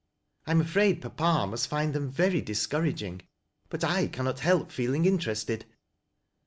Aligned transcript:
I 0.47 0.51
am 0.51 0.61
afraid 0.61 0.99
papa 1.03 1.45
must 1.47 1.67
find 1.67 1.93
iaew. 1.93 2.09
very 2.09 2.41
discouraging, 2.41 3.21
but 3.69 3.83
I 3.83 4.07
cannot 4.07 4.39
help 4.39 4.71
feeling 4.71 5.05
interested. 5.05 5.65